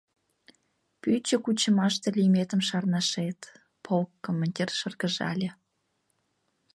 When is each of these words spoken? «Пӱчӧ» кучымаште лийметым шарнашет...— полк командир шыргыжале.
«Пӱчӧ» 1.01 1.35
кучымаште 1.43 2.07
лийметым 2.17 2.61
шарнашет...— 2.67 3.39
полк 3.85 4.11
командир 4.25 4.69
шыргыжале. 4.79 5.49